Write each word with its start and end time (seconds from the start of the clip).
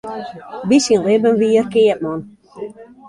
By 0.67 0.77
syn 0.85 1.03
libben 1.07 1.39
wie 1.39 1.57
er 1.61 1.67
keapman. 1.73 2.19